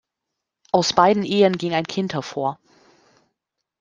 Aus 0.71 0.93
beiden 0.93 1.23
Ehen 1.23 1.59
ging 1.59 1.73
ein 1.75 1.85
Kind 1.85 2.15
hervor. 2.15 2.57